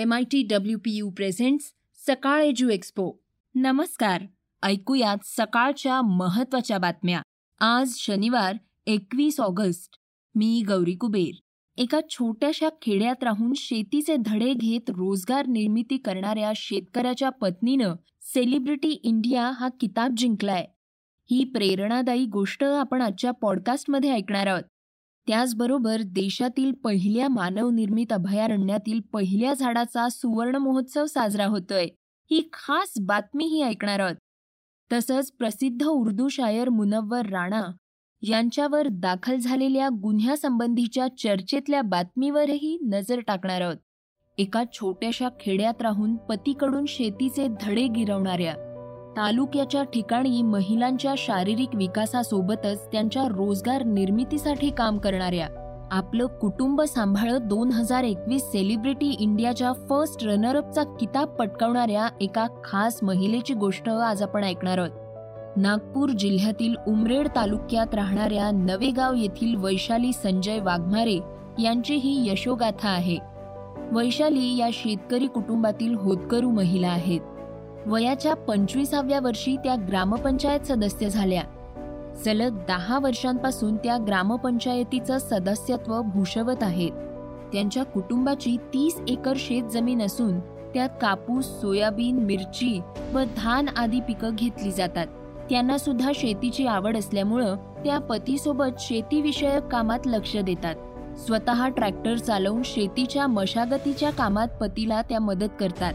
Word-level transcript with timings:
M 0.00 0.12
I 0.12 0.22
T 0.22 0.42
W 0.42 0.78
P 0.78 0.90
U 0.96 1.10
presents 1.10 1.72
Sakal 2.06 2.42
edu 2.42 2.68
expo 2.68 3.12
नमस्कार. 3.54 4.22
ऐकूयात 4.62 5.16
सकाळच्या 5.24 6.02
महत्त्वाच्या 6.02 6.78
बातम्या. 6.78 7.22
आज 7.60 7.94
शनिवार 7.96 8.56
एकवीस 8.86 9.40
ऑगस्ट. 9.40 9.96
मी 10.34 10.64
गौरी 10.68 10.94
कुबेर. 10.94 11.34
एका 11.76 12.00
छोट्याशा 12.10 12.68
खेड्यात 12.82 13.24
राहून 13.24 13.52
शेतीचे 13.56 14.16
धडे 14.16 14.52
घेत 14.52 14.90
रोजगार 14.90 15.46
निर्मिती 15.46 15.96
करणाऱ्या 15.96 16.52
शेतकऱ्याच्या 16.56 17.30
पत्नीनं 17.30 17.94
सेलिब्रिटी 18.22 18.88
इंडिया 18.88 19.50
हा 19.50 19.68
किताब 19.80 20.14
जिंकलाय. 20.16 20.66
ही 21.30 21.44
प्रेरणादायी 21.44 22.26
गोष्ट 22.26 22.64
आपण 22.64 23.02
आजच्या 23.02 23.30
पॉडकास्टमध्ये 23.30 24.10
ऐकणार 24.10 24.46
आहोत. 24.46 24.62
त्याचबरोबर 25.26 25.96
देशातील 26.00 26.72
पहिल्या 26.72 27.28
मानवनिर्मित 27.28 28.12
अभयारण्यातील 28.12 29.00
पहिल्या 29.00 29.54
झाडाचा 29.54 30.08
सुवर्ण 30.08 30.56
महोत्सव 30.56 31.06
साजरा 31.06 31.46
होतोय. 31.46 31.84
ही 32.30 32.48
खास 32.52 32.92
बातमीही 33.00 33.62
ऐकणार 33.62 34.00
आहोत. 34.00 34.16
तसंच 34.92 35.32
प्रसिद्ध 35.32 35.86
उर्दू 35.86 36.28
शायर 36.28 36.68
मुनव्वर 36.68 37.26
राणा 37.26 37.62
यांच्यावर 38.22 38.86
दाखल 38.90 39.36
झालेल्या 39.36 39.88
गुन्ह्यासंबंधीच्या 39.88 41.08
चर्चेतल्या 41.18 41.82
बातमीवरही 41.82 42.78
नजर 42.82 43.20
टाकणार 43.20 43.60
आहोत. 43.60 43.76
एका 44.38 44.62
छोट्याशा 44.72 45.28
खेड्यात 45.40 45.82
राहून 45.82 46.16
पतीकडून 46.16 46.84
शेतीचे 46.88 47.46
धडे 47.60 47.86
गिरवणाऱ्या 47.86 48.69
तालुक्याच्या 49.20 49.82
ठिकाणी 49.82 50.42
महिलांच्या 50.42 51.14
शारीरिक 51.18 51.74
विकासासोबतच 51.74 52.86
त्यांच्या 52.92 53.22
रोजगार 53.28 53.82
निर्मितीसाठी 53.82 54.70
काम 54.70 54.98
करणाऱ्या 54.98 55.48
आपलं 55.90 56.26
कुटुंब 56.26 56.82
सांभाळत 56.82 57.40
दोन 57.40 57.70
हजार 57.70 58.04
एकवीस 58.04 58.42
सेलिब्रिटी 58.42 59.10
इंडियाच्या 59.20 59.72
फर्स्ट 59.72 60.24
रनरअपचा 60.24 60.82
किताब 61.00 61.28
पटकावणाऱ्या 61.28 62.08
एका 62.20 62.46
खास 62.64 62.98
महिलेची 63.02 63.54
गोष्ट 63.54 63.88
आज 63.88 64.22
आपण 64.22 64.44
ऐकणार 64.44 64.78
आहोत. 64.78 65.56
नागपूर 65.56 66.10
जिल्ह्यातील 66.10 66.74
उमरेड 66.86 67.28
तालुक्यात 67.36 67.94
राहणाऱ्या 67.94 68.50
नवेगाव 68.50 69.14
येथील 69.14 69.54
वैशाली 69.56 70.12
संजय 70.12 70.60
वाघमारे 70.60 71.18
यांची 71.58 71.94
ही 71.94 72.30
यशोगाथा 72.30 72.88
आहे. 72.88 73.18
वैशाली 73.92 74.56
या 74.56 74.68
शेतकरी 74.72 75.26
कुटुंबातील 75.26 75.94
होतकरू 75.94 76.50
महिला 76.50 76.88
आहेत. 76.88 77.20
वयाच्या 77.86 78.34
पंचवीसाव्या 78.34 79.20
वर्षी 79.20 79.56
त्या 79.56 79.76
ग्रामपंचायत 79.88 80.60
सदस्य 80.60 81.08
झाल्या. 81.08 81.42
सलग 82.24 82.58
दहा 82.68 82.98
वर्षांपासून 82.98 83.76
त्या 83.76 83.96
ग्रामपंचायतीचं 84.06 85.18
सदस्यत्व 85.18 86.02
भूषवत 86.02 86.62
आहेत. 86.62 86.90
त्यांच्या 87.52 87.84
कुटुंबाची 87.84 88.56
तीस 88.56 89.00
एकर 89.08 89.32
शेत 89.36 89.62
जमीन 89.62 90.02
असून 90.02 90.40
त्यात 90.40 90.88
कापूस 91.00 91.44
सोयाबीन 91.44 92.16
मिरची 92.16 92.80
व 93.14 93.20
धान 93.36 93.68
आदी 93.68 94.00
पिकं 94.00 94.34
घेतली 94.34 94.72
जातात. 94.72 95.06
त्यांना 95.50 95.78
सुद्धा 95.78 96.12
शेतीची 96.14 96.66
आवड 96.66 96.96
असल्यामुळं 96.96 97.56
त्या 97.56 97.98
पतीसोबत 97.98 98.80
शेतीविषयक 98.80 99.62
कामात 99.62 100.06
लक्ष 100.06 100.36
देतात. 100.36 100.74
स्वतः 101.18 101.68
ट्रॅक्टर 101.68 102.16
चालवून 102.16 102.62
शेतीच्या 102.64 103.26
मशागतीच्या 103.26 104.10
कामात 104.10 104.48
पतीला 104.60 105.02
त्या 105.02 105.20
मदत 105.20 105.48
करतात. 105.60 105.92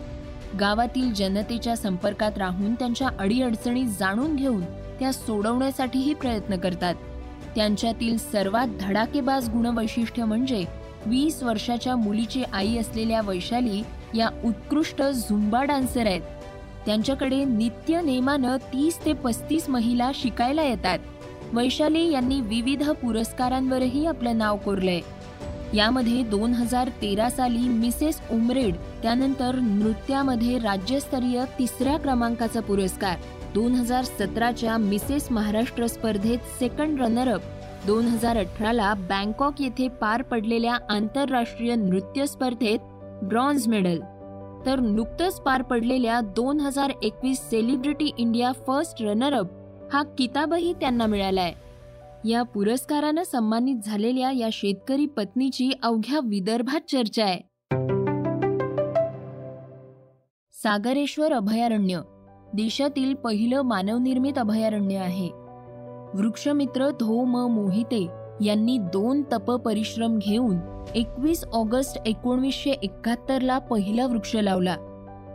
गावातील 0.59 1.13
जनतेच्या 1.13 1.75
संपर्कात 1.75 2.37
राहून 2.37 2.75
त्यांच्या 2.75 3.07
अडीअडचणी 3.19 3.85
जाणून 3.87 4.35
घेऊन 4.35 4.61
त्या 4.99 5.13
सोडवण्यासाठीही 5.13 6.13
प्रयत्न 6.13 6.57
करतात. 6.57 6.95
त्यांच्यातील 7.55 8.17
सर्वात 8.17 8.67
धडाकेबाज 8.81 9.49
गुणवैशिष्ट्य 9.49 10.25
म्हणजे 10.25 10.65
वीस 11.05 11.43
वर्षाच्या 11.43 11.95
मुलीची 11.95 12.43
आई 12.53 12.77
असलेल्या 12.77 13.21
वैशाली 13.21 13.83
या 14.13 14.29
उत्कृष्ट 14.43 15.01
झुंबा 15.01 15.63
डान्सर 15.63 16.05
आहेत. 16.05 16.21
त्यांच्याकडे 16.85 17.43
नित्य 17.43 18.01
नेमानं 18.01 18.57
तीस 18.57 19.05
ते 19.05 19.13
पस्तीस 19.13 19.69
महिला 19.69 20.11
शिकायला 20.15 20.63
येतात. 20.63 20.99
वैशाली 21.53 22.11
यांनी 22.11 22.41
विविध 22.41 22.89
पुरस्कारांवरही 22.89 24.05
आपलं 24.05 24.37
नाव 24.37 24.57
कोरलंय. 24.57 24.99
यामध्ये 25.73 26.23
दोन 26.23 26.53
हजार 26.53 26.89
तेरा 27.01 27.29
साली 27.29 27.67
मिसेस 27.69 28.19
उमरेड 28.31 28.75
त्यानंतर 29.01 29.55
नृत्यामध्ये 29.55 30.57
राज्यस्तरीय 30.59 31.43
तिसऱ्या 31.59 31.97
क्रमांकाचा 31.97 32.61
पुरस्कार 32.61 33.17
दोन 33.53 33.71
हजार 33.71 34.03
सतराच्या 34.03 34.77
मिसेस 34.77 35.27
महाराष्ट्र 35.31 35.87
स्पर्धेत 35.87 36.39
सेकंड 36.59 37.01
रनरअप 37.01 37.41
दोन 37.87 38.05
हजार 38.05 38.37
अठराला 38.37 38.93
बँकॉक 39.09 39.61
येथे 39.61 39.87
पार 40.01 40.21
पडलेल्या 40.21 40.77
आंतरराष्ट्रीय 40.89 41.75
नृत्य 41.75 42.25
स्पर्धेत 42.25 42.79
ब्रॉन्झ 43.23 43.67
मेडल. 43.67 43.99
तर 44.65 44.79
नुकतंच 44.79 45.39
पार 45.41 45.61
पडलेल्या 45.61 46.19
दोन 46.35 46.59
हजार 46.59 46.91
एकवीस 47.03 47.39
सेलिब्रिटी 47.49 48.11
इंडिया 48.17 48.51
फर्स्ट 48.67 49.01
रनरअप 49.01 49.47
हा 49.93 50.03
किताबही 50.17 50.73
त्यांना 50.73 51.05
मिळालाय. 51.05 51.53
या 52.27 52.43
पुरस्कारानं 52.43 53.23
सन्मानित 53.23 53.75
झालेल्या 53.85 54.31
या 54.31 54.49
शेतकरी 54.51 55.05
पत्नीची 55.05 55.71
अवघ्या 55.83 56.19
विदर्भात 56.19 56.91
चर्चा 56.91 57.23
आहे. 57.23 57.39
सागरेश्वर 60.53 61.33
अभयारण्य 61.33 62.01
देशातील 62.53 63.13
पहिलं 63.13 63.61
मानवनिर्मित 63.61 64.37
अभयारण्य 64.37 64.97
आहे. 64.97 65.29
वृक्षमित्र 66.13 66.89
धो 66.89 67.25
म 67.25 67.37
मोहिते 67.51 68.07
यांनी 68.41 68.77
दोन 68.77 69.23
तप 69.31 69.51
परिश्रम 69.51 70.17
घेऊन 70.17 70.85
एकवीस 70.95 71.43
ऑगस्ट 71.53 71.97
एकोणवीसशे 72.05 72.69
एकाहत्तरला 72.69 73.59
पहिला 73.59 74.05
वृक्ष 74.05 74.35
लावला. 74.35 74.75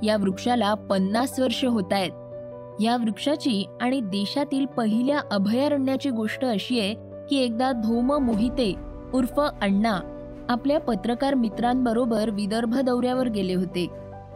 या 0.03 0.17
वृक्षाला 0.17 0.75
पन्नास 0.75 1.41
वर्ष 1.41 1.65
होत 1.65 1.93
आहेत. 1.93 2.11
या 2.81 2.97
वृक्षाची 2.97 3.67
आणि 3.81 4.01
देशातील 4.01 4.67
पहिल्या 4.67 5.21
अभयारण्याची 5.31 6.11
गोष्ट 6.11 6.45
अशी 6.45 6.81
आहे 6.81 6.95
की 7.31 7.37
एकदा 7.37 7.73
धोम 7.73 8.25
मोहिते 8.25 8.75
उर्फ 9.15 9.41
अण्णा 9.41 10.01
आपल्या 10.49 10.81
पत्रकार 10.81 11.35
मित्रांबरोबर 11.35 12.31
विदर्भ 12.31 12.79
दौऱ्यावर 12.79 13.29
गेले 13.29 13.55
होते. 13.55 13.87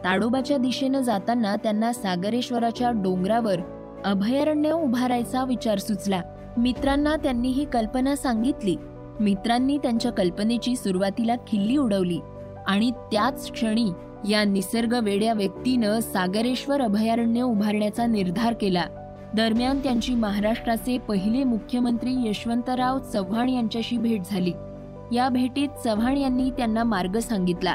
ताडोबाच्या 0.05 0.57
दिशेनं 0.57 1.01
जाताना 1.01 1.57
त्यांना 1.57 1.93
सागरेश्वराच्या 1.93 2.91
डोंगरावर 2.91 3.57
अभयारण्य 4.05 4.73
उभारायचा 4.73 5.45
विचार 5.45 5.79
सुचला. 5.79 6.23
मित्रांना 6.59 7.17
त्यांनी 7.17 7.49
ही 7.49 7.65
कल्पना 7.65 8.17
सांगितली. 8.17 8.77
मित्रांनी 9.21 9.79
त्यांच्या 9.79 10.13
कल्पनेची 10.13 10.77
सुरुवातीला 10.77 11.35
खिल्ली 11.37 11.77
उडवली. 11.77 12.19
आणि 12.67 12.91
त्याच 12.91 13.53
क्षणी 13.53 13.91
या 14.29 14.45
निसर्ग 14.45 15.01
वेड्या 15.03 15.33
व्यक्तीनं 15.33 16.01
सागरेश्वर 16.01 16.81
अभयारण्य 16.81 17.43
उभारण्याचा 17.43 18.07
निर्धार 18.07 18.53
केला. 18.53 18.85
दरम्यान 19.35 19.79
त्यांची 19.79 20.15
महाराष्ट्राचे 20.15 20.99
पहिले 20.99 21.45
मुख्यमंत्री 21.45 22.29
यशवंतराव 22.29 22.99
चव्हाण 22.99 23.49
यांच्याशी 23.49 23.97
भेट 23.97 24.23
झाली. 24.31 24.53
या 25.13 25.29
भेटीत 25.29 25.69
चव्हाण 25.85 26.17
यांनी 26.17 26.51
त्यांना 26.51 26.85
मार्ग 26.85 27.19
सांगितला. 27.19 27.75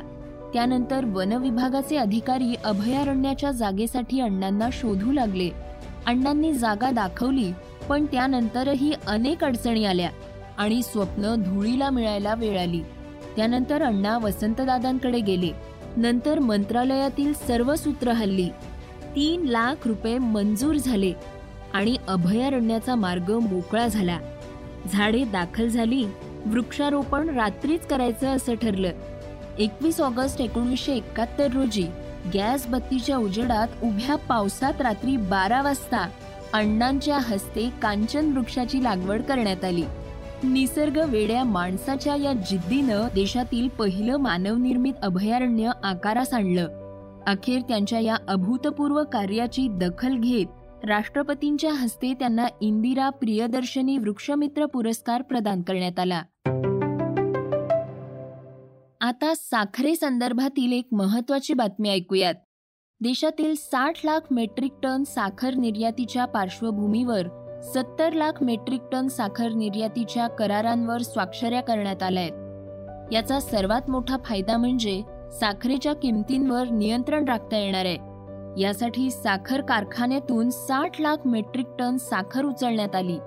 त्यानंतर 0.53 1.05
वनविभागाचे 1.05 1.97
अधिकारी 1.97 2.55
अभयारण्याच्या 2.63 3.51
जागेसाठी 3.51 4.19
अण्णांना 4.19 4.69
शोधू 4.73 5.11
लागले. 5.11 5.49
अण्णांनी 6.07 6.53
जागा 6.53 6.91
दाखवली 6.91 7.51
पण 7.89 8.05
त्यानंतरही 8.05 8.93
अनेक 9.07 9.43
अडचणी 9.43 9.85
आल्या 9.85 10.09
आणि 10.57 10.81
स्वप्न 10.83 11.35
धुळीला 11.35 11.89
मिळायला 11.89 12.33
वेळ 12.33 12.59
आली. 12.59 12.81
त्यानंतर 13.39 13.81
अण्णा 13.81 14.17
वसंतदादांकडे 14.17 15.19
गेले. 15.19 15.51
नंतर 15.97 16.39
मंत्रालयातील 16.39 17.33
सर्व 17.33 17.75
सूत्र 17.75 18.11
हल्ली. 18.11 18.49
तीन 19.15 19.45
लाख 19.45 19.87
रुपये 19.87 20.17
मंजूर 20.17 20.75
झाले 20.75 21.13
आणि 21.73 21.97
अभयारण्याचा 22.07 22.95
मार्ग 22.95 23.31
मोकळा 23.31 23.87
झाला. 23.87 24.19
झाडे 24.93 25.23
दाखल 25.23 25.67
झाली. 25.67 26.05
वृक्षारोपण 26.45 27.29
रात्रीच 27.29 27.81
करायचं 27.81 28.27
असं 28.27 28.55
ठरलं. 28.55 28.89
एकवीस 29.59 30.01
ऑगस्ट 30.01 30.41
एकोणीसशे 30.41 30.93
एकाहत्तर 30.93 31.51
रोजी 31.51 31.87
गॅस 32.33 32.67
बत्तीच्या 32.67 33.17
उजेडात 33.17 33.67
उभ्या 33.83 34.15
पावसात 34.15 34.81
रात्री 34.81 35.17
बारा 35.17 35.61
वाजता 35.61 36.09
अण्णांच्या 36.53 37.17
हस्ते 37.17 37.69
कांचन 37.81 38.31
वृक्षाची 38.37 38.83
लागवड 38.83 39.21
करण्यात 39.21 39.63
आली. 39.63 39.83
निसर्ग 40.43 40.97
वेड्या 41.09 41.43
माणसाच्या 41.43 42.15
या 42.15 42.33
जिद्दीनं 42.33 43.07
देशातील 43.13 43.67
पहिलं 43.67 44.17
मानवनिर्मित 44.17 44.93
अभयारण्य 45.01 45.71
आकारास 45.83 46.33
आणलं. 46.33 46.67
अखेर 47.27 47.61
त्यांच्या 47.61 47.99
या 47.99 48.17
अभूतपूर्व 48.27 49.03
कार्याची 49.03 49.67
दखल 49.71 50.17
घेत 50.17 50.45
राष्ट्रपतींच्या 50.85 51.73
हस्ते 51.73 52.13
त्यांना 52.13 52.45
इंदिरा 52.61 53.09
प्रियदर्शनी 53.09 53.97
वृक्षमित्र 53.97 54.65
पुरस्कार 54.65 55.21
प्रदान 55.21 55.61
करण्यात 55.61 55.99
आला. 55.99 56.23
आता 59.01 59.33
साखरे 59.35 59.95
संदर्भातील 59.95 60.71
एक 60.71 60.87
महत्वाची 60.91 61.53
बातमी 61.53 61.89
ऐकूयात. 61.89 62.33
देशातील 63.01 63.53
साठ 63.57 63.93
लाख 64.05 64.19
मेट्रिक 64.31 64.71
टन 64.83 65.03
साखर 65.03 65.55
निर्यातीच्या 65.55 66.25
पार्श्वभूमीवर 66.25 67.38
सत्तर 67.63 68.13
लाख 68.13 68.43
मेट्रिक 68.43 68.81
टन 68.91 69.07
साखर 69.07 69.49
निर्यातीच्या 69.49 70.27
करारांवर 70.27 71.01
स्वाक्षऱ्या 71.01 71.61
करण्यात 71.61 72.03
आल्या 72.03 72.23
आहेत. 72.23 73.13
याचा 73.13 73.39
सर्वात 73.39 73.89
मोठा 73.89 74.17
फायदा 74.25 74.57
म्हणजे 74.57 75.01
साखरेच्या 75.31 75.93
किमतींवर 75.93 76.69
नियंत्रण 76.69 77.25
राखता 77.25 77.57
येणार 77.57 77.85
आहे. 77.85 77.97
यासाठी 78.61 79.11
साखर 79.11 79.61
कारखान्यातून 79.61 80.49
साठ 80.49 81.01
लाख 81.01 81.15
मेट्रिक 81.25 81.65
टन 81.79 81.97
साखर 81.97 82.45
उचलण्यात 82.45 82.95
आली. 82.95 83.19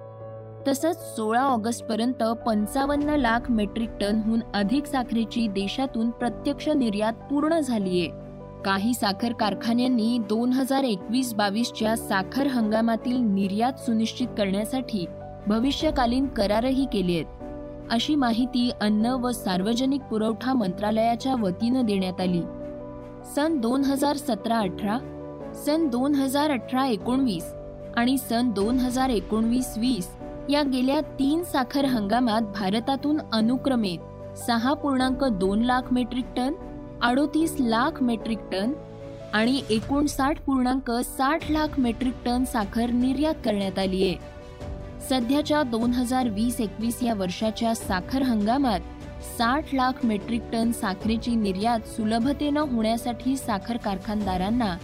तसंच 0.69 1.17
सोळा 1.17 1.43
ऑगस्ट 1.43 1.87
पर्यंत 1.87 2.23
पंचावन्न 2.23 3.11
लाख 3.11 3.51
मेट्रिक 3.51 3.91
टनहून 4.01 4.41
अधिक 4.55 4.87
साखरेची 4.87 5.49
देशातून 5.49 6.11
प्रत्यक्ष 6.11 6.69
निर्यात 6.69 7.13
पूर्ण 7.13 7.59
झालीय. 7.59 8.22
काही 8.65 8.95
साखर 8.95 9.33
कारखान्यांनी 9.33 10.19
दोन 10.19 10.53
हजार 10.53 10.85
एकवीस 10.85 11.35
बावीसच्या 11.35 11.97
साखर 11.97 12.47
हंगामातील 12.47 13.17
निर्यात 13.17 13.81
सुनिश्चित 13.81 14.29
करण्यासाठी 14.39 15.07
भविष्यकालीन 15.47 16.27
करारही 16.27 16.85
केले 16.85 17.13
आहेत. 17.13 17.91
अशी 17.91 18.15
माहिती 18.15 18.71
अन्न 18.81 19.07
व 19.07 19.31
सार्वजनिक 19.31 20.01
पुरवठा 20.01 20.53
मंत्रालयाच्या 20.53 21.35
वतीनं 21.35 21.87
देण्यात 21.87 22.21
आली. 22.21 22.43
सन 23.37 23.59
दोन 23.61 23.85
हजार 23.85 24.17
सतरा 24.17 24.59
अठरा 24.59 24.99
सन 25.67 25.89
दोन 25.89 26.15
हजार 26.15 26.51
अठरा 26.51 26.87
एकोणवीस 26.87 27.53
आणि 27.97 28.19
सन 28.19 28.51
दोन 28.51 28.79
हजार 28.79 29.11
एकोणवीस 29.11 29.75
वीस 29.79 30.09
या 30.51 30.63
गेल्या 30.63 31.01
तीन 31.19 31.43
साखर 31.43 31.85
हंगामात 31.85 32.43
भारतातून 32.55 33.19
अनुक्रमे 33.33 33.97
सहा 34.47 34.75
पूर्णांक 34.75 35.25
दोन 35.25 35.63
लाख 35.63 35.93
मेट्रिक 35.93 36.25
टन 36.37 36.55
अडोतीस 37.03 37.55
लाख 37.61 38.03
मेट्रिक 38.03 38.39
टन 38.53 38.73
आणि 39.35 39.63
एकोणसाठ 39.71 40.41
पूर्णांक 40.41 40.91
साठ 40.91 41.51
लाख 41.51 41.79
मेट्रिक 41.79 42.15
टन 42.25 42.45
साखर 42.45 42.91
निर्यात 42.91 43.35
करण्यात 43.45 43.79
आली 43.79 44.03
आहे. 44.09 44.17
सध्याच्या 45.09 45.63
दोन 45.63 45.91
हजार 45.91 46.29
वीस 46.29 46.61
एकवीस 46.61 47.03
या 47.03 47.15
वर्षाच्या 47.15 47.75
साखर 47.75 48.23
हंगामात 48.23 48.81
साठ 49.39 49.75
लाख 49.75 50.05
मेट्रिक 50.07 50.43
टन 50.53 50.73
साखरेची 50.73 51.35
निर्यात 51.35 51.89
सुलभतेनं 51.89 52.61
होण्यासाठी 52.61 53.37
साखर 53.37 53.77
कारखानदारांना 53.77 54.77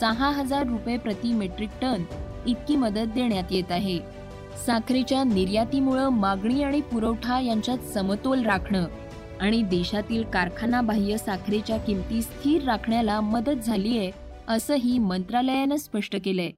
सहा 0.00 0.30
हजार 0.30 0.66
रुपये 0.66 0.96
प्रति 0.96 1.32
मेट्रिक 1.32 1.70
टन 1.82 2.04
इतकी 2.46 2.76
मदत 2.76 3.14
देण्यात 3.14 3.44
येत 3.50 3.70
आहे. 3.70 3.98
साखरेच्या 4.66 5.24
निर्यातीमुळं 5.24 6.08
मागणी 6.08 6.62
आणि 6.62 6.80
पुरवठा 6.80 7.40
यांच्यात 7.40 7.92
समतोल 7.94 8.42
राखणं 8.42 8.86
आणि 9.42 9.62
देशातील 9.62 10.22
कारखानाबाह्य 10.22 11.16
साखरेच्या 11.16 11.76
किमती 11.76 12.22
स्थिर 12.22 12.64
राखण्याला 12.64 13.20
मदत 13.20 13.64
झाली 13.66 13.98
आहे 13.98 14.10
असंही 14.48 14.98
मंत्रालयानं 14.98 15.76
स्पष्ट 15.76 16.16
केलंय. 16.24 16.50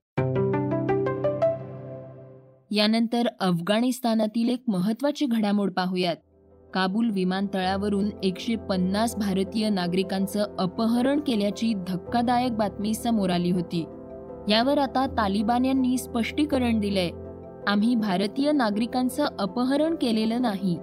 यानंतर 2.71 3.27
अफगाणिस्तानातील 3.41 4.49
एक 4.49 4.63
महत्वाची 4.69 5.27
घडामोड 5.27 5.73
पाहूयात. 5.73 6.17
काबूल 6.75 7.11
विमानतळावरून 7.11 8.11
एकशे 8.23 8.57
पन्नास 8.57 9.17
भारतीय 9.17 9.69
नागरिकांचं 9.69 10.57
अपहरण 10.59 11.21
केल्याची 11.21 11.75
धक्कादायक 11.89 12.53
बातमी 12.53 12.95
समोर 12.95 13.31
आली 13.31 13.51
होती. 13.51 13.85
यावर 14.49 14.79
आता 14.79 15.07
तालिबान 15.07 15.65
यांनी 15.65 15.99
स्पष्टीकरण 15.99 16.81
दिलंय. 16.81 17.11
आम्ही 17.67 17.95
भारतीय 17.95 18.53
नागरिकांचं 18.53 19.25
अपहरण 19.39 19.95
केलेलं 19.95 20.43
नाही. 20.43 20.79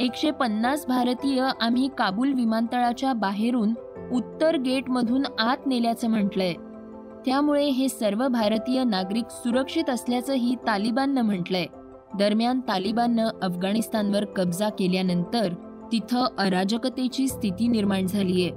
एकशे 0.00 0.30
पन्नास 0.30 0.86
भारतीय 0.86 1.48
आम्ही 1.60 1.88
काबूल 1.98 2.32
विमानतळाच्या 2.32 3.12
बाहेरून 3.12 3.74
उत्तर 4.12 4.56
गेटमधून 4.56 5.22
आत 5.38 5.56
नेल्याचं 5.66 6.08
म्हटलंय. 6.08 6.52
त्यामुळे 7.26 7.64
हे 7.64 7.88
सर्व 7.88 8.28
भारतीय 8.28 8.84
नागरिक 8.84 9.24
सुरक्षित 9.30 9.90
असल्याचंही 9.90 10.54
तालिबाननं 10.54 11.22
म्हटलंय. 11.22 11.66
दरम्यान 12.18 12.60
तालिबाननं 12.60 13.28
अफगाणिस्तानवर 13.42 14.24
कब्जा 14.24 14.68
केल्यानंतर 14.68 15.54
तिथं 15.92 16.26
अराजकतेची 16.38 17.28
स्थिती 17.28 17.68
निर्माण 17.68 18.06
झालीय. 18.06 18.50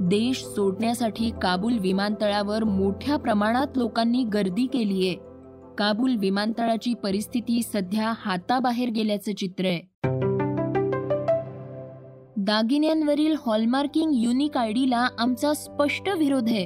देश 0.00 0.44
सोडण्यासाठी 0.44 1.30
काबूल 1.42 1.78
विमानतळावर 1.78 2.64
मोठ्या 2.64 3.16
प्रमाणात 3.16 3.66
लोकांनी 3.76 4.24
गर्दी 4.24 4.66
केलीय. 4.66 5.14
काबूल 5.78 6.16
विमानतळाची 6.16 6.94
परिस्थिती 6.94 7.62
सध्या 7.62 8.12
हाताबाहेर 8.16 8.90
गेल्याचं 8.90 9.32
चित्र 9.32 9.64
आहे. 9.64 10.11
दागिन्यांवरील 12.44 13.34
हॉलमार्किंग 13.46 14.10
युनिक 14.14 14.56
आयडीला 14.56 15.08
आमचा 15.18 15.52
स्पष्ट 15.54 16.08
विरोध 16.08 16.48
आहे 16.48 16.64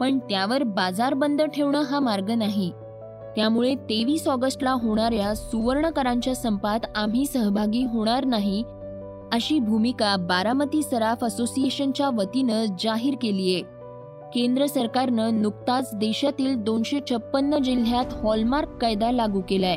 पण 0.00 0.18
त्यावर 0.18 0.62
बाजार 0.62 1.14
बंद 1.14 1.42
ठेवणं 1.42 1.82
हा 1.82 2.00
मार्ग 2.00 2.30
नाही. 2.30 2.70
त्यामुळे 3.36 3.74
तेवीस 3.74 4.28
ऑगस्टला 4.28 4.72
होणाऱ्या 4.72 5.34
सुवर्णकरांच्या 5.34 6.34
संपात 6.34 6.80
आम्ही 6.96 7.26
सहभागी 7.26 7.84
होणार 7.84 8.24
नाही 8.24 8.62
अशी 9.32 9.58
भूमिका 9.58 10.14
बारामती 10.16 10.82
सराफ 10.82 11.24
असोसिएशनच्या 11.24 12.08
वतीनं 12.08 12.64
जाहीर 12.80 13.14
केलीये. 13.22 13.60
केंद्र 14.34 14.66
सरकारनं 14.66 15.42
नुकताच 15.42 15.90
देशातील 15.94 16.56
दोनशे 16.56 17.00
छप्पन्न 17.10 17.62
जिल्ह्यात 17.62 18.14
हॉलमार्क 18.22 18.68
कायदा 18.68 19.10
लागू 19.12 19.40
केलाय. 19.48 19.76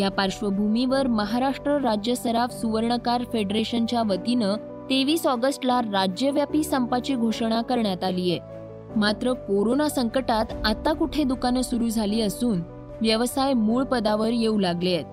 या 0.00 0.10
पार्श्वभूमीवर 0.10 1.06
महाराष्ट्र 1.06 1.80
राज्य 1.80 2.14
सराफ 2.14 2.52
सुवर्णकार 2.52 3.24
फेडरेशनच्या 3.32 4.02
वतीनं 4.06 4.54
तेवीस 4.90 5.26
ऑगस्टला 5.26 5.80
राज्यव्यापी 5.82 6.64
संपाची 6.64 7.14
घोषणा 7.14 7.62
करण्यात 7.62 8.04
आली 8.04 8.30
आहे. 8.30 8.40
मात्र 8.96 9.32
कोरोना 9.32 9.88
संकटात 9.88 10.46
आता 10.64 10.92
कुठे 10.92 11.24
दुकानं 11.24 11.62
सुरू 11.62 11.88
झाली 11.88 12.20
असून 12.20 12.62
व्यवसाय 13.00 13.52
मूळ 13.52 13.84
पदावर 13.84 14.30
येऊ 14.32 14.58
लागले 14.58 14.94
आहेत. 14.94 15.04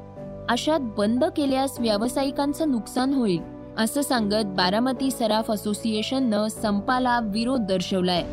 अशात 0.49 0.79
बंद 0.97 1.25
केल्यास 1.25 1.79
व्यावसायिकांचं 1.79 2.71
नुकसान 2.71 3.13
होईल 3.13 3.41
असं 3.77 4.01
सांगत 4.01 4.45
बारामती 4.45 5.11
सराफ 5.11 5.51
असोसिएशननं 5.51 6.47
संपाला 6.47 7.19
विरोध 7.19 7.59
दर्शवलाय. 7.59 8.23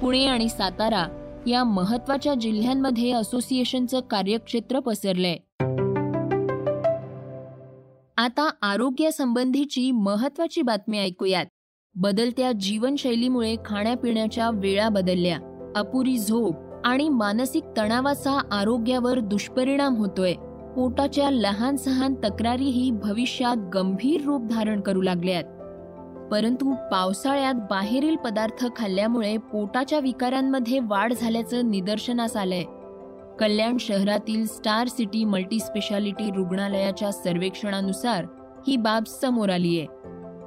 पुणे 0.00 0.26
आणि 0.26 0.48
सातारा 0.48 1.06
या 1.46 1.64
महत्त्वाच्या 1.64 2.34
जिल्ह्यांमध्ये 2.34 3.12
असोसिएशनचं 3.12 4.00
कार्यक्षेत्र 4.00 4.80
पसरलंय. 4.80 5.36
आता 8.24 8.50
आरोग्यासंबंधीची 8.62 9.90
महत्वाची 9.90 10.62
बातमी 10.62 10.98
ऐकूयात. 10.98 11.46
बदलत्या 11.94 12.52
जीवनशैलीमुळे 12.52 13.56
खाण्यापिण्याच्या 13.66 14.50
वेळा 14.50 14.88
बदलल्या. 14.88 15.38
अपुरी 15.76 16.18
झोप 16.18 16.54
आणि 16.84 17.08
मानसिक 17.08 17.64
तणावाचा 17.78 18.40
आरोग्यावर 18.50 19.18
दुष्परिणाम 19.18 19.96
होतोय. 19.96 20.32
पोटाच्या 20.76 21.30
लहान 21.30 21.76
सहान 21.76 22.14
तक्रारीही 22.14 22.90
भविष्यात 22.90 23.56
गंभीर 23.74 24.20
रूप 24.24 24.44
धारण 24.44 24.80
करू 24.80 25.02
लागल्यात. 25.02 25.44
परंतु 26.32 26.74
पावसाळ्यात 26.92 27.54
बाहेरील 27.54 28.16
पदार्थ 28.16 28.66
खाल्ल्यामुळे 28.76 29.36
पोटाच्या 29.36 29.98
विकारांमध्ये 29.98 30.78
वाढ 30.78 31.12
झाल्याचं 31.12 31.70
निदर्शनास 31.70 32.36
आलंय. 32.36 32.64
कल्याण 33.38 33.76
शहरातील 33.80 34.46
स्टार 34.46 34.88
सिटी 34.88 35.24
मल्टीस्पेशालिटी 35.24 36.30
रुग्णालयाच्या 36.30 37.12
सर्वेक्षणानुसार 37.12 38.24
ही 38.66 38.76
बाब 38.76 39.04
समोर 39.04 39.48
आहे. 39.48 39.86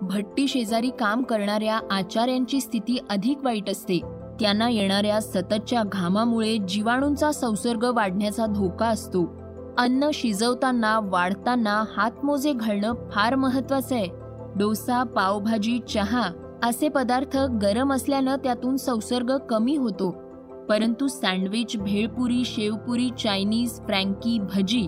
भट्टी 0.02 0.48
शेजारी 0.48 0.90
काम 0.90 1.24
करणाऱ्या 1.24 1.80
आचार्यांची 1.92 2.62
स्थिती 2.62 2.98
अधिक 3.10 3.38
वाईट 3.44 3.70
असते. 3.70 4.00
त्यांना 4.40 4.70
येणाऱ्या 4.70 5.22
सततच्या 5.22 5.84
घामामुळे 5.92 6.58
जीवाणूंचा 6.58 7.32
संसर्ग 7.32 7.84
वाढण्याचा 7.84 8.46
धोका 8.46 8.88
असतो. 8.88 9.36
अन्न 9.78 10.10
शिजवताना 10.14 11.00
वाढताना 11.04 11.84
हातमोजे 11.98 12.54
घालणं 12.54 12.94
फार 13.12 13.36
महत्वाचं 13.36 13.96
आहे. 13.96 14.08
डोसा 14.56 15.04
पावभाजी 15.04 15.80
चहा 15.80 16.30
असे 16.64 16.90
पदार्थ 16.90 17.38
गरम 17.38 17.94
असल्यानं 17.94 18.36
त्यातून 18.36 18.78
संसर्ग 18.78 19.38
कमी 19.38 19.76
होतो. 19.76 20.27
परंतु 20.70 21.08
sandwich 21.08 21.78
bhelpuri 21.78 22.44
shevpuri 22.46 23.10
Chinese 23.10 23.80
frankie 23.86 24.40
bhaji 24.40 24.88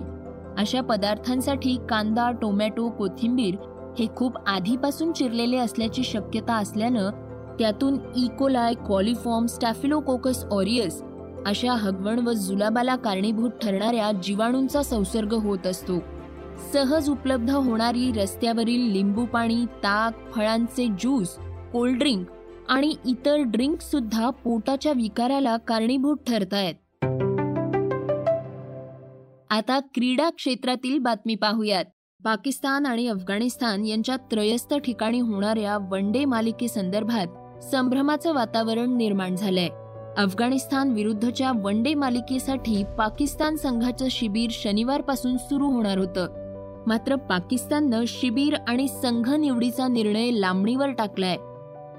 अशा 0.58 0.80
पदार्थांसाठी 0.80 1.76
कांदा 1.90 2.30
टोमॅटो 2.30 2.88
कोथिंबीर 2.88 3.54
हे 3.98 4.06
खूप 4.16 4.36
आधीपासून 4.46 5.12
चिरलेले 5.12 5.56
असल्याची 5.56 6.02
शक्यता 6.04 6.54
असल्यानं 6.54 7.10
त्यातून 7.58 7.98
इकोलाय 8.16 8.74
कॉलिफॉर्म 8.88 9.46
स्टॅफिलोकोकस 9.46 10.44
ऑरियस 10.44 11.02
अशा 11.46 11.72
हगवण 11.72 12.18
व 12.18 12.32
जुलाबाला 12.32 12.96
कारणीभूत 12.96 13.50
ठरणाऱ्या 13.50 14.12
जीवाणूंचा 14.12 14.82
संसर्ग 14.82 15.32
होत 15.34 15.66
असतो. 15.66 15.98
सहज 16.72 17.10
उपलब्ध 17.10 17.50
होणारी 17.50 18.12
रस्त्यावरील 18.12 18.90
लिंबू 18.92 19.24
पाणी 19.24 19.64
ताक 19.64 20.34
फळांचे 20.34 20.86
ज्यूस 20.86 21.36
कोल्ड्रिंक 21.72 22.26
आणि 22.70 22.94
इतर 23.06 23.36
ड्रिंक 23.38 23.80
सुद्धा 23.80 24.30
पोटाच्या 24.30 24.92
विकाराला 24.92 25.56
कारणीभूत 25.56 26.16
ठरतायत. 26.26 26.74
आता 29.50 29.78
क्रीडा 29.78 30.30
क्षेत्रातील 30.30 30.98
बातमी 30.98 31.34
पाहूयात. 31.34 31.84
पाकिस्तान 32.24 32.86
आणि 32.86 33.06
अफगाणिस्तान 33.06 33.84
यांच्या 33.84 34.16
त्रयस्थ 34.16 34.74
ठिकाणी 34.74 35.20
होणाऱ्या 35.20 35.78
वन 35.90 36.12
डे 36.12 36.24
मालिकेसंदर्भात 36.24 37.26
संभ्रमाचं 37.64 38.32
वातावरण 38.32 38.96
निर्माण 38.96 39.36
झालंय. 39.36 39.68
अफगाणिस्तान 40.16 40.90
विरुद्धच्या 40.90 41.52
वन 41.62 41.82
डे 41.82 41.94
मालिकेसाठी 41.94 42.84
पाकिस्तान 42.98 43.56
संघाचं 43.56 44.06
शिबिर 44.10 44.50
शनिवारपासून 44.50 45.36
सुरू 45.36 45.66
होणार 45.66 45.98
होतं. 45.98 46.28
मात्र 46.86 47.16
पाकिस्ताननं 47.16 48.04
शिबिर 48.08 48.54
आणि 48.68 48.88
संघ 48.88 49.34
निवडीचा 49.34 49.88
निर्णय 49.88 50.30
लांबणीवर 50.30 50.90
टाकलाय. 50.90 51.36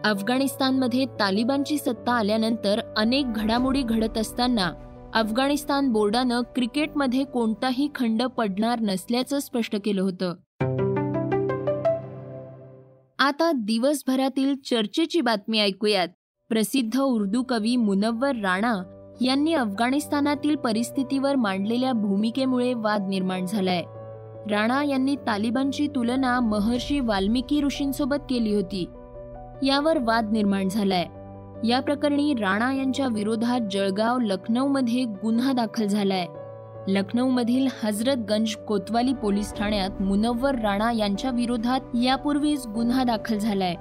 अफगाणिस्तानमध्ये 0.05 1.05
तालिबानची 1.05 1.77
सत्ता 1.77 2.11
आल्यानंतर 2.11 2.79
अनेक 2.97 3.33
घडामोडी 3.33 3.81
घडत 3.81 4.17
असताना 4.17 4.71
अफगाणिस्तान 5.13 5.91
बोर्डानं 5.91 6.41
क्रिकेटमध्ये 6.41 7.23
कोणताही 7.23 7.89
खंड 7.95 8.23
पडणार 8.23 8.79
नसल्याचं 8.79 9.39
स्पष्ट 9.39 9.75
केलं 9.85 10.01
होतं. 10.01 10.35
आता 13.19 13.51
दिवसभरातील 13.55 14.55
चर्चेची 14.55 15.21
बातमी 15.21 15.59
ऐकूयात. 15.59 16.07
प्रसिद्ध 16.49 16.99
उर्दू 16.99 17.43
कवी 17.43 17.75
मुनव्वर 17.75 18.35
राणा 18.35 18.75
यांनी 19.21 19.53
अफगाणिस्तानातील 19.53 20.55
परिस्थितीवर 20.55 21.35
मांडलेल्या 21.35 21.93
भूमिकेमुळे 21.93 22.73
वाद 22.73 23.07
निर्माण 23.09 23.45
झालाय. 23.45 23.83
राणा 24.51 24.83
यांनी 24.83 25.15
तालिबानची 25.15 25.87
तुलना 25.87 26.39
महर्षी 26.39 26.99
वाल्मिकी 26.99 27.61
ऋषींसोबत 27.61 28.23
केली 28.29 28.53
होती. 28.53 28.85
यावर 29.63 29.97
वाद 29.97 30.31
निर्माण 30.31 30.69
झालाय. 30.69 31.05
या 31.67 31.79
प्रकरणी 31.79 32.33
राणा 32.33 32.73
यांच्या 32.73 33.07
विरोधात 33.07 33.59
जळगाव 33.71 34.19
लखनौमध्ये 34.19 35.03
गुन्हा 35.03 35.53
दाखल 35.53 35.85
झालाय. 35.85 36.25
लखनौमधील 36.87 37.67
हजरतगंज 37.83 38.55
कोतवाली 38.55 39.13
पोलीस 39.13 39.53
ठाण्यात 39.53 40.01
मुनव्वर 40.01 40.55
राणा 40.55 40.91
यांच्या 40.91 41.31
विरोधात 41.31 41.79
यापूर्वीच 42.03 42.67
गुन्हा 42.67 43.03
दाखल 43.03 43.37
झालाय. 43.37 43.75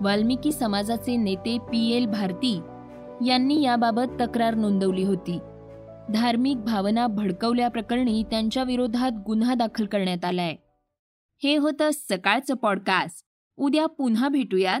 वाल्मिकी 0.00 0.52
समाजाचे 0.52 1.16
नेते 1.16 1.58
पी 1.58 1.96
एल 1.96 2.06
भारती 2.06 2.60
यांनी 3.26 3.62
याबाबत 3.62 4.20
तक्रार 4.20 4.54
नोंदवली 4.54 5.04
होती. 5.04 5.38
धार्मिक 6.14 6.56
भावना 6.56 7.06
भडकवल्याप्रकरणी 7.06 8.22
त्यांच्या 8.22 8.62
विरोधात 8.62 9.12
गुन्हा 9.26 9.54
दाखल 9.54 9.86
करण्यात 9.86 10.24
आलाय. 10.24 10.54
हे 11.42 11.56
होतं 11.56 11.90
सकाळचं 11.92 12.54
पॉडकास्ट 12.54 13.26
उद्या 13.56 13.86
पुन्हा 13.86 14.28
भेटूयात. 14.28 14.80